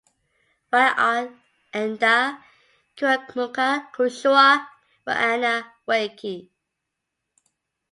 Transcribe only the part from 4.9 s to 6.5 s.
w'ana wake.